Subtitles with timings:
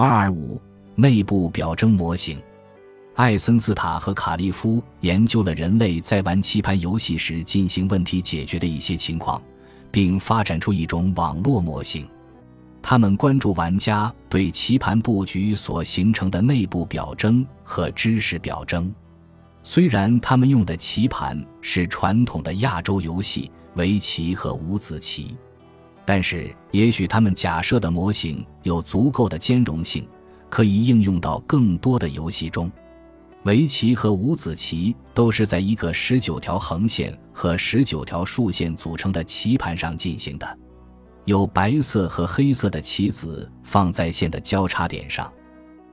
[0.00, 0.62] 二二五
[0.94, 2.40] 内部表征模型。
[3.16, 9.42] 艾森斯塔和卡利夫研究了人类在玩棋盘游戏时进行问题解决的一些情况，
[9.90, 12.08] 并发展出一种网络模型。
[12.80, 18.94] 他们关注玩家对棋盘布局所形成的内部表征和知识表征。
[19.64, 25.36] 虽然他们用的棋盘是传统的亚洲游戏围棋和五子棋，
[26.08, 30.08] 但是也许他们假设的模型有足够的兼容性，
[30.48, 32.72] 可以应用到更多的游戏中。
[33.42, 40.58] 围棋和五子棋都是在一个十九条横线和十九条竖线组成的棋盘上进行的，
[41.26, 45.30] 有白色和黑色的棋子放在线的交叉点上，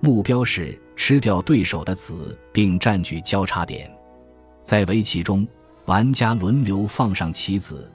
[0.00, 3.90] 目标是吃掉对手的子并占据交叉点。
[4.64, 5.46] 在围棋中，
[5.84, 7.86] 玩家轮流放上棋子，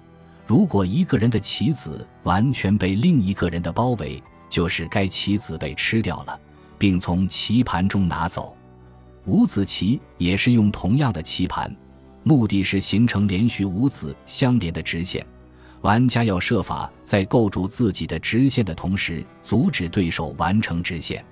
[0.45, 6.39] 如果一个人的棋子完全被另一个人的包围，就是该棋子被吃掉了，
[6.77, 8.55] 并从棋盘中拿走。
[9.25, 11.73] 五子棋也是用同样的棋盘，
[12.23, 15.25] 目的是形成连续五子相连的直线。
[15.79, 21.23] 玩家要设法在构筑自己的直线的同时，阻止对手完成直线。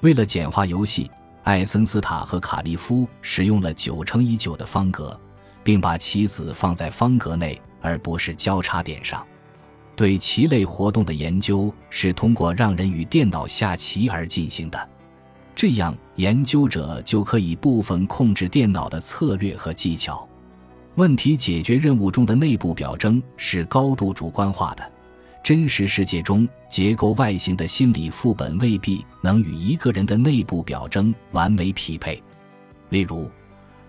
[0.00, 1.10] 为了简化游戏，
[1.44, 5.18] 艾森斯塔和卡利夫使用了九乘以九的方格，
[5.62, 9.26] 并把棋子放在方格内，而不是交叉点上。
[9.96, 14.88] 对棋类活动的研究是通过让人与电脑下棋而进行的。
[15.54, 20.26] 这样，研究者就可以部分控制电脑的策略和技巧。
[20.94, 24.92] 问题解决任务中的内部表征是高度主观化的，
[25.44, 32.22] 真实世界中结构外形的心理副本未必能与一个人的内部表征完美匹配。
[32.88, 33.30] 例如，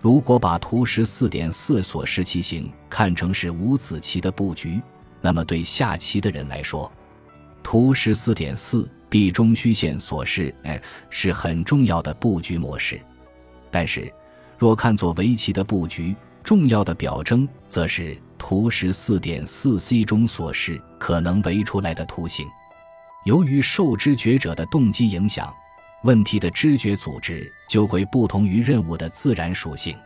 [0.02, 4.82] 如果把图十四点四所示棋形看成是五子棋的布局，
[5.20, 6.92] 那么对下棋的人来说，
[7.62, 8.86] 图十四点四。
[9.08, 12.98] B 中虚线所示 X 是很重要的布局模式，
[13.70, 14.10] 但是
[14.56, 22.48] 若看作围棋的布局，重要的表征则是图十四点四 C 中所示可能围出来的图形。
[23.26, 25.52] 由于受知觉者的动机影响，
[26.02, 29.96] 问题的知觉组织就会不同于任务的自然属性。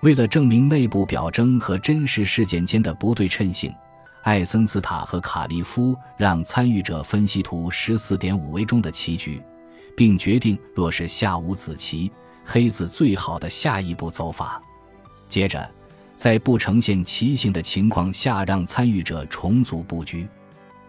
[0.00, 3.72] 为了证明内部表征和真实事件间的不对称性。
[4.24, 9.40] 艾森斯塔和卡利夫让参与者分析图十四点五 A 中的棋局，
[9.96, 12.10] 并决定若是下五子棋，
[12.44, 14.60] 黑子最好的下一步走法。
[15.28, 15.70] 接着，
[16.14, 20.28] 在不呈现棋形的情况下，让参与者重组布局，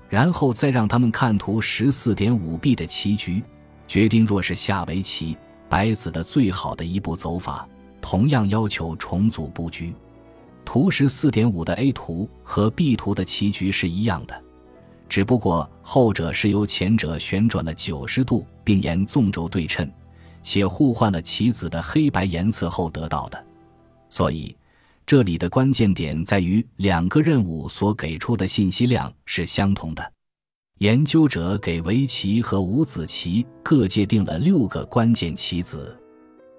[0.09, 3.41] 然后再让他们看图十四点五 B 的棋局，
[3.89, 5.35] 决定若是下围棋，
[5.67, 7.67] 白子的最好的一步走法。
[7.99, 9.93] 同样要求重组布局。
[10.63, 14.41] 图十四点五的 A 图和 B 图的棋局是一样的，
[15.09, 19.91] 只不过后者是由前者旋转了九十度，并沿纵轴对称，
[20.43, 23.45] 且互换了棋子的黑白颜色后得到的。
[24.09, 24.55] 所以，
[25.05, 30.13] 这里的关键点在于两个任务所给出的信息量是相同的。
[30.79, 35.97] 研究者给围棋和五子棋各界定了六个关键棋子，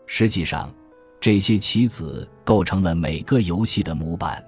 [0.07, 0.73] 实际上。
[1.19, 4.43] 这些棋子构成了每个游戏的模板，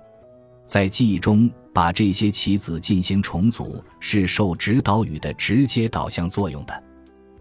[0.65, 6.83] 在记忆中把这些棋子进行重组是受指导语的直接导向作用的。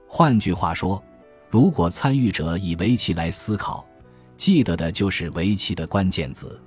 [0.06, 1.02] 换句话说，
[1.50, 3.88] 如果参与者以围棋来思考，
[4.36, 6.60] 记得的就是围棋的关键字；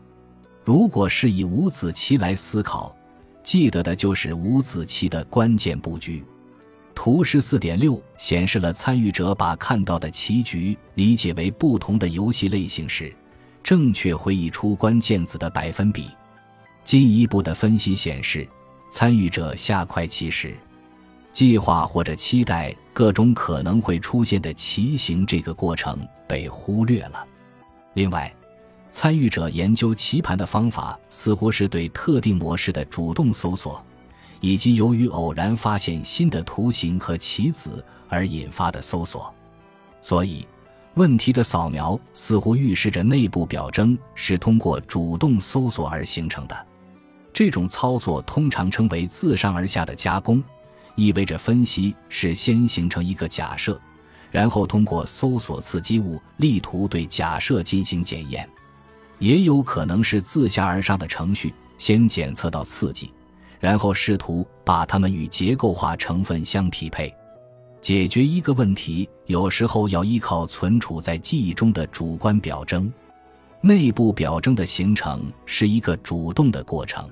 [0.65, 2.97] 如果是以五子棋来思考，
[3.45, 6.25] 记得的就是五子棋的关键布局。
[6.95, 13.15] 图十四点六显示了参与者把看到的棋局理解为不同的游戏类型时，
[13.63, 16.09] 正确回忆出关键字的百分比。
[16.83, 18.49] 进一步的分析显示，
[18.91, 20.55] 参与者下快棋时，
[21.33, 27.27] 计划或者期待各种可能会出现的棋形这个过程被忽略了。
[27.95, 28.33] 另外，
[28.95, 33.85] 参与者研究棋盘的方法似乎是对特定模式的主动搜索。
[34.41, 39.35] 以及由于偶然发现新的图形和棋子而引发的搜索，
[40.01, 40.47] 所以
[40.95, 46.67] 问题的扫描似乎预示着内部表征是通过主动搜索而形成的。
[47.33, 50.41] 这种操作通常称为自上而下的加工，
[50.95, 53.81] 意味着分析是先形成一个假设，
[54.31, 58.49] 然后通过搜索刺激物，力图对假设进行检验。
[59.19, 63.11] 也有可能是自下而上的程序，先检测到刺激。
[63.61, 67.15] 然后试图把它们与结构化成分相匹配，
[67.81, 72.93] 解决一个问题，有时候要依靠存储在记忆中的主观表征。
[73.63, 77.09] 内部表征的形成是一个主动的过程。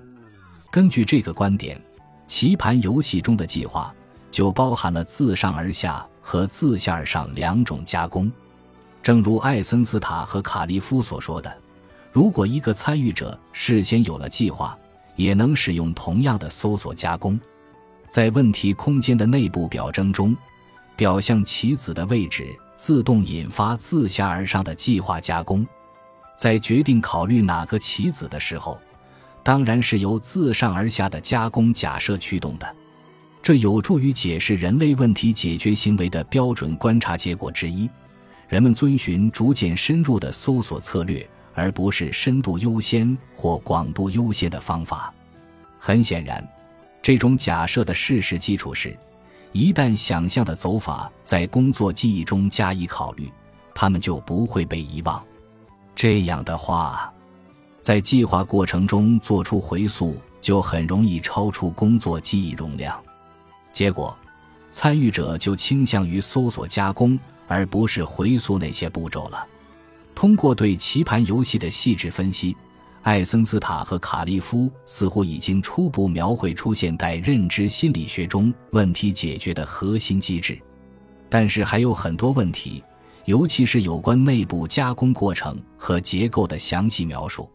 [0.70, 1.81] 根据这个观点，
[2.26, 3.94] 棋盘游戏中的计划
[4.31, 8.31] 就包含了自上而下和自下而上两种加工。
[9.02, 11.56] 正如艾森斯塔和卡利夫所说的，
[12.12, 14.79] 如果一个参与者事先有了计划，
[15.17, 17.41] 也能使用同样的搜索加工。
[18.06, 20.37] 在问题空间的内部表征中，
[20.94, 25.67] 表象棋子的位置自动引发自下而上的计划加工。
[26.37, 28.79] 在决定考虑哪个棋子的时候，
[29.43, 32.76] 当然是由自上而下的加工假设驱动的。
[33.43, 37.88] 这有助于解释人类问题解决行为的标准观察结果之一：
[38.49, 45.12] 人们遵循逐渐深入的搜索策略，而不是深度优先或广度优先的方法。
[45.78, 46.46] 很显然，
[47.02, 48.96] 这种假设的事实基础是，
[49.52, 53.31] 一旦想象的走法在工作记忆中加以考虑，
[53.75, 55.22] 它们就不会被遗忘。
[55.94, 57.12] 这样的话，
[57.81, 62.98] 在计划过程中做出回溯，就很容易超出工作记忆容量。
[63.72, 64.16] 结果，
[64.70, 69.46] 参与者就倾向于搜索加工，而不是回溯那些步骤了。
[70.14, 72.56] 通过对棋盘游戏的细致分析，
[73.03, 80.56] 艾森斯塔和卡利夫似乎已经初步描绘出现代认知心理学中问题解决的核心机制。
[81.29, 82.85] 但是还有很多问题，
[83.25, 87.50] 尤其是有关内部加工过程和结构的详细描述。